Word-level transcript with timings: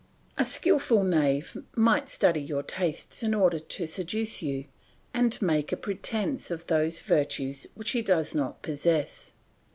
A 0.35 0.45
skilful 0.45 1.03
knave 1.03 1.55
might 1.75 2.09
study 2.09 2.41
your 2.41 2.63
tastes 2.63 3.21
in 3.21 3.35
order 3.35 3.59
to 3.59 3.85
seduce 3.85 4.41
you, 4.41 4.65
and 5.13 5.39
make 5.43 5.71
a 5.71 5.77
pretence 5.77 6.49
of 6.49 6.65
those 6.65 7.01
virtues 7.01 7.67
which 7.75 7.91
he 7.91 8.01
does 8.01 8.33
not 8.33 8.63
possess. 8.63 9.31